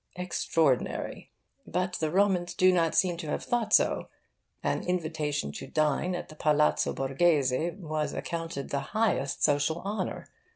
[0.15, 1.29] Extraordinary!
[1.67, 4.09] but the Romans do not seem to have thought so.
[4.63, 10.27] An invitation to dine at the Palazzo Borghese was accounted the highest social honour.